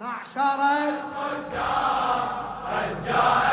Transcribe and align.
معشر 0.00 0.60
الخدام. 0.88 2.40
قد 2.66 3.06
جاءت 3.06 3.49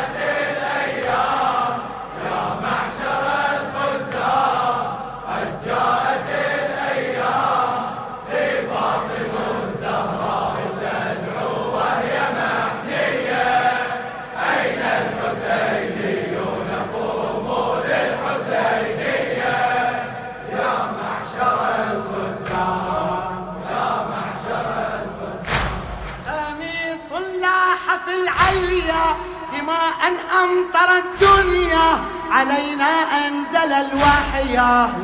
أمطر 30.44 30.90
الدنيا 30.98 31.90
علينا 32.32 32.92
أنزل 33.28 33.74
الوحي. 33.74 34.54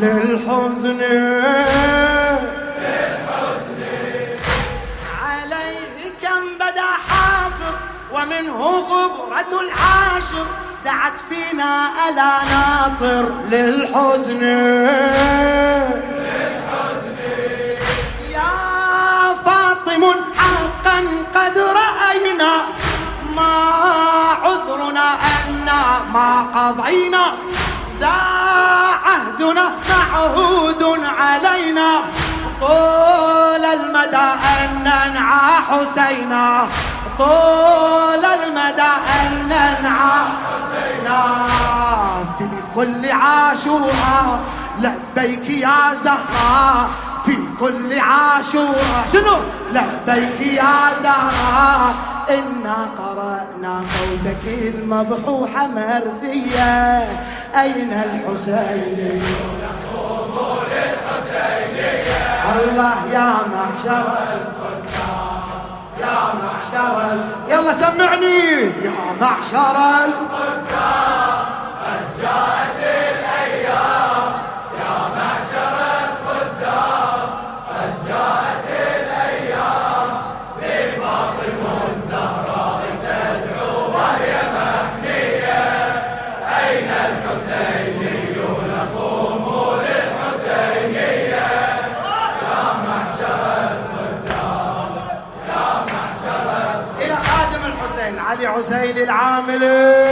للحزن. 0.01 1.01
عليه 5.23 6.09
كم 6.21 6.55
بدا 6.55 6.89
حافر 7.09 7.75
ومنه 8.13 8.59
غبرة 8.61 9.61
العاشر. 9.61 10.45
دعت 10.85 11.19
فينا 11.29 11.89
ألا 12.09 12.33
ناصر. 12.53 13.25
للحزن. 13.51 14.43
ما 26.13 26.41
قضينا 26.55 27.33
ذا 27.99 28.13
عهدنا 29.05 29.71
معهود 29.89 30.83
علينا. 31.19 32.01
طول 32.61 33.65
المدى 33.65 34.27
أن 34.57 34.79
ننعى 34.79 35.61
حسينا. 35.69 36.67
طول 37.19 38.25
المدى 38.25 38.91
أن 39.21 39.45
ننعى 39.45 40.25
حسينا. 40.43 41.21
في 42.37 42.47
كل 42.75 43.11
عاشوراء 43.11 44.39
لبيك 44.79 45.49
يا 45.49 45.93
زهراء. 46.03 46.89
في 47.25 47.37
كل 47.59 47.99
عاشوراء. 47.99 49.05
شنو؟ 49.13 49.37
لبيك 49.71 50.41
يا 50.41 50.93
زهراء. 51.01 52.12
إنا 52.29 52.77
قرأنا 52.97 53.81
صوتك 53.83 54.45
المبحوح 54.47 55.49
مرثية 55.63 57.01
أين 57.61 57.93
الحسين؟ 57.93 59.21
الله 62.53 62.95
يا 63.13 63.29
معشر 63.53 64.05
الخدام 64.33 65.43
يا 66.01 66.17
معشر. 66.43 67.17
يلا 67.49 67.73
سمعني. 67.73 68.39
يا 68.61 68.93
معشر 69.21 69.77
الخدام 70.05 71.22
الحسين 98.03 98.19
علي 98.19 98.47
عسيل 98.47 98.97
العاملي 98.97 100.11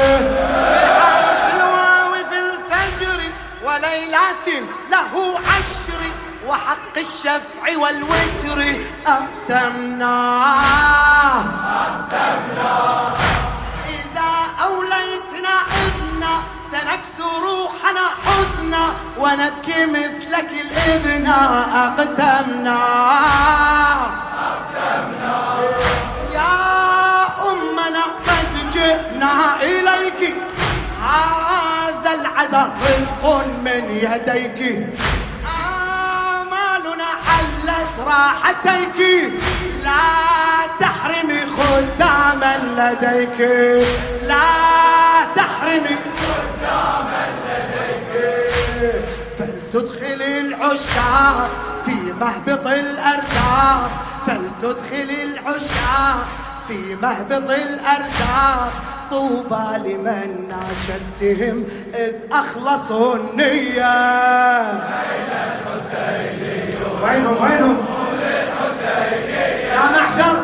في 1.42 1.56
الواو 1.56 2.14
في 2.30 2.40
الفجر 2.40 3.20
وليلات 3.64 4.48
له 4.92 5.40
عشر 5.40 6.02
وحق 6.48 6.98
الشفع 6.98 7.78
والوتر 7.78 8.60
أقسمنا. 9.08 10.44
أقسمنا. 11.84 13.14
إذا 13.90 14.32
أوليتنا 14.64 15.56
إذنا 15.82 16.34
سنكسر 16.72 17.42
روحنا 17.42 18.06
حزنا 18.26 18.94
ونبكي 19.20 19.86
مثلك 19.86 20.50
الابنة 20.52 21.36
أقسمنا. 21.86 22.82
جئنا 29.22 29.62
إليك. 29.62 30.36
هذا 31.02 32.12
العزاء 32.22 32.72
رزق 32.82 33.46
من 33.66 33.84
يديك. 34.04 34.90
آمالنا 35.46 37.10
حلت 37.26 37.96
راحتيك. 38.08 39.00
لا 39.84 40.10
تحرمي 40.80 41.42
خداما 41.46 42.54
لديك. 42.78 43.40
لا 44.24 44.50
تحرمي 45.36 45.96
خداما 46.22 47.24
لديك. 47.46 48.14
فلتدخل 49.38 50.22
العشاق 50.22 51.50
في 51.86 51.98
مهبط 52.22 52.68
الأرزاق. 52.68 53.92
فلتدخل 54.28 55.10
العشاق 55.24 56.26
في 56.68 56.96
مهبط 56.96 57.50
الأرزاق. 57.50 58.74
طوبى 59.12 59.78
لمن 59.90 60.50
ناشدتهم 60.50 61.66
إذ 61.94 62.14
أخلصوا 62.32 63.16
النية. 63.16 63.96
وينهم 67.04 67.44
وينهم 67.44 67.78
يا 69.74 69.92
معشر 69.92 70.36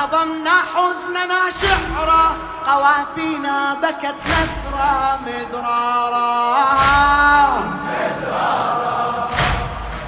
نظمنا 0.00 0.50
حزننا 0.74 1.50
شعرا 1.60 2.36
قوافينا 2.64 3.74
بكت 3.74 4.14
نثرا 4.26 5.20
مدرارا 5.26 6.30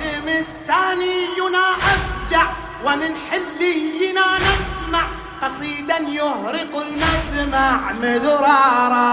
دمستانينا 0.00 1.64
أفجع 1.92 2.46
ومن 2.84 3.14
حلينا 3.30 4.24
نسمع 4.38 4.71
قصيدا 5.42 5.98
يهرق 5.98 6.72
المدمع 6.86 7.92
مدرارا. 7.92 9.08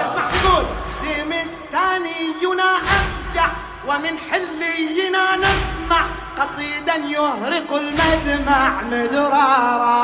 اسمع 0.00 0.24
شو 0.24 0.36
يقول. 0.48 0.64
دمستانينا 1.02 2.76
أفجع 2.76 3.48
ومن 3.88 4.18
حلينا 4.30 5.36
نسمع. 5.36 6.02
قصيدا 6.38 6.94
يهرق 6.94 7.74
المدمع 7.74 8.82
مدرارا. 8.82 10.00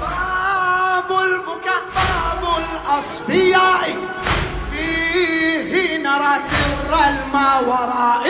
باب 0.00 1.10
البكاء 1.22 1.82
باب 1.94 2.42
الأصفياء. 2.58 3.98
فيه 4.72 5.98
نرى 5.98 6.34
سر 6.50 6.92
الماوراء 7.08 8.26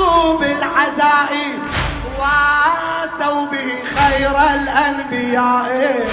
خصوا 0.00 0.38
بالعزاء 0.38 1.32
وآسوا 2.20 3.46
به 3.46 3.68
خير 3.96 4.36
الأنبياء. 4.54 6.08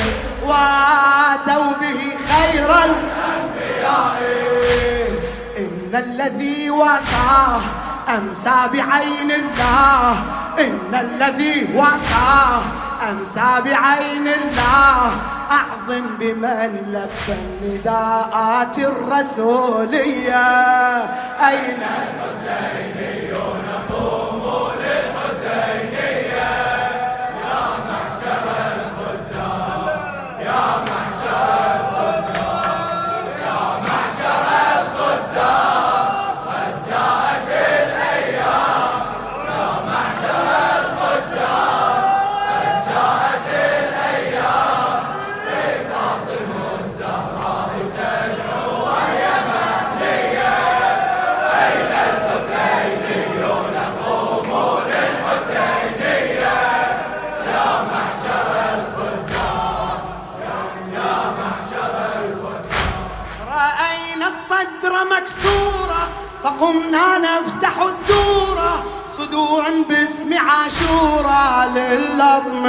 وآسوا 0.45 1.71
به 1.81 2.01
خير 2.31 2.69
الأنبياء. 2.89 4.19
إن 5.57 5.91
الذي 5.95 6.69
واساه 6.69 7.61
أمسى 8.17 8.59
بعين 8.73 9.31
الله. 9.31 10.11
إن 10.59 10.91
الذي 10.93 11.69
واساه 11.75 12.61
أمسى 13.11 13.51
بعين 13.65 14.27
الله. 14.27 15.11
أعظم 15.51 16.05
بمن 16.19 16.71
لبى 16.93 17.33
النداءات 17.39 18.77
الرسولية. 18.79 20.45
أين 21.49 21.81
الحسينيون 21.99 22.96
فقمنا 66.57 67.17
نفتح 67.17 67.81
الدورة 67.81 68.83
صدورا 69.17 69.69
باسم 69.89 70.33
عاشورة 70.33 71.65
للطم 71.75 72.65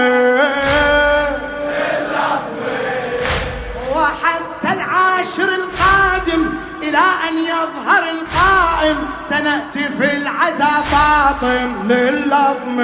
وحتى 3.96 4.73
العاشر 4.73 5.49
القادم 5.55 6.49
إلى 6.82 6.99
أن 7.29 7.38
يظهر 7.38 8.02
القائم 8.11 8.96
سنأتي 9.31 9.88
في 9.99 10.17
العزا 10.17 10.82
فاطم 10.90 11.93
للطم 11.93 12.81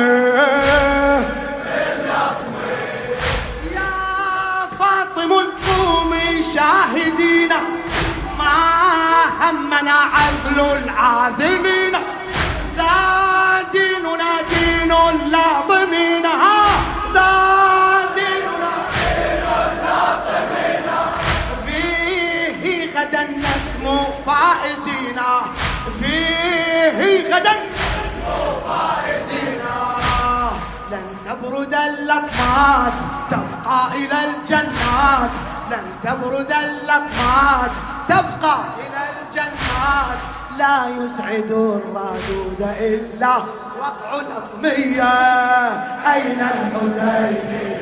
ما 9.45 9.51
همنا 9.51 9.93
عذل 9.93 10.61
العاذلين 10.61 11.93
ذا 12.77 12.95
ديننا 13.73 14.33
دين 14.51 14.93
لاطمين. 15.31 16.23
ذا 17.15 17.31
ديننا 18.17 18.75
دين 18.97 19.45
لاطمين. 19.85 20.89
فيه 21.67 22.65
غدا 22.99 23.23
نسمو 23.23 23.99
فائزين. 24.27 25.21
فيه 26.01 26.99
غدا 27.35 27.55
لن 30.91 31.07
تبرد 31.25 31.75
اللطمات 31.75 32.99
تبقى 33.31 33.81
إلى 33.95 34.19
الجنات. 34.25 35.31
لن 35.71 35.87
تبرد 36.03 36.53
اللطمات 36.53 37.71
تبقى 38.09 38.57
إلى 38.79 38.94
الجنات 39.85 40.19
لا 40.59 41.05
يسعد 41.05 41.51
الرادود 41.51 42.61
إلا 42.81 43.37
وقع 43.81 44.21
الأطمية. 44.21 45.13
أين 46.15 46.41
الحسينيون 46.41 47.74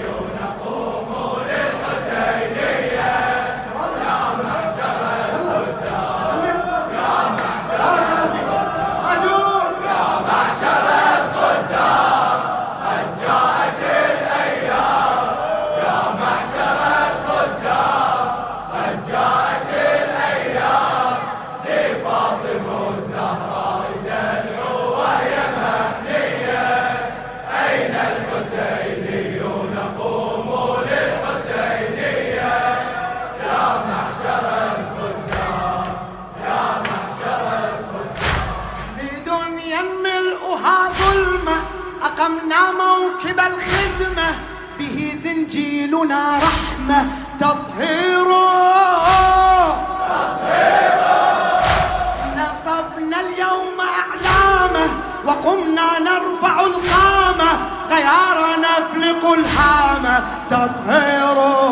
نفلق 59.13 59.33
الهامة 59.33 60.25
تطهيره. 60.51 61.63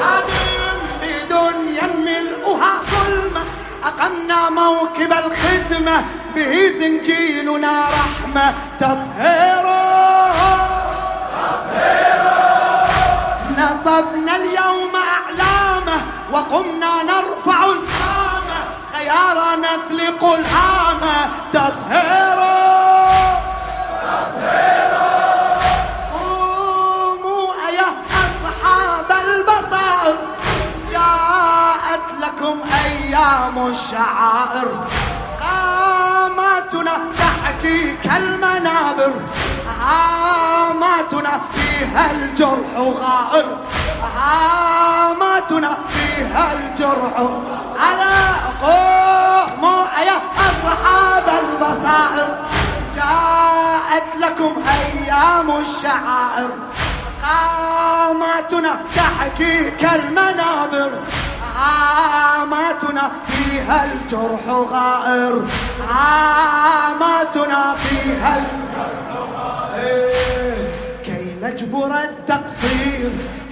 خادم 0.00 0.78
بدنيا 1.02 1.86
ملؤها 1.86 2.72
ظلمة 2.90 3.42
أقمنا 3.84 4.50
موكب 4.50 5.12
الخدمة 5.12 6.04
به 6.34 6.66
زنجيلنا 6.78 7.82
رحمة. 7.82 8.54
تطهيره. 8.80 9.82
نصبنا 13.58 14.36
اليوم 14.36 14.92
أعلامه 14.96 16.00
وقمنا 16.32 17.02
نرفع 17.02 17.64
الهامة 17.64 18.60
خيار 18.92 19.38
نفلق 19.58 20.24
الهامة 20.24 21.30
تطهيره. 21.52 22.61
تحكي 38.16 38.32
كالمنابر 38.42 39.12
هاماتنا 39.80 41.40
فيها 41.54 42.10
الجرح 42.10 42.72
غائر. 42.76 43.46
هاماتنا 44.16 45.76
فيها 45.88 46.52
الجرح. 46.52 47.14
على 47.80 48.14
قوموا 48.60 49.82
يا 50.06 50.18
أصحاب 50.38 51.26
البصائر. 51.44 52.28
جاءت 52.94 54.16
لكم 54.18 54.52
أيام 54.68 55.48
الشعائر. 55.50 56.50
قاماتنا 57.22 58.80
تحكي 58.96 59.70
كالمنابر 59.70 60.90
هاماتنا 61.56 62.41
فيها 63.26 63.84
الجرح 63.84 64.44
غائر. 64.48 65.44
هاماتنا 65.88 67.74
فيها 67.74 68.32
الجرح 68.38 69.08
غائر. 69.34 70.10
كي 71.04 71.36
نجبر 71.42 71.92
التقصير 72.00 73.10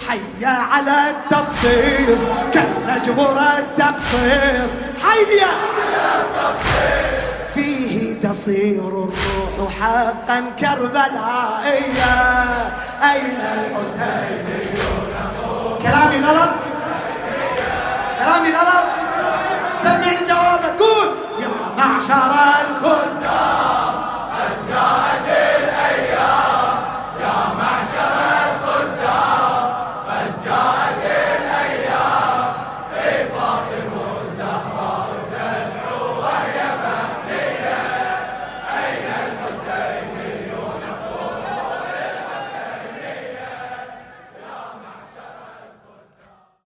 حيا 0.09 0.55
على 0.73 1.11
التطهير. 1.11 2.19
كي 2.53 2.69
نجبر 2.89 3.39
التقصير 3.59 4.67
حيا 5.03 5.47
على 5.47 6.05
التطهير. 6.21 7.21
فيه 7.55 8.21
تصير 8.21 8.89
الروح 8.89 9.73
حقا 9.81 10.39
كربلائية. 10.61 12.15
أين 13.03 13.39
الحسينيون 13.55 15.05
كلامي 15.83 16.19
غلط؟ 16.25 16.55
كلامي 18.19 18.49
غلط؟ 18.49 18.90
اليوم 20.41 20.65
أقول 20.65 21.09
يا 21.43 21.49
معشر 21.79 22.33
الخلدان. 22.71 23.60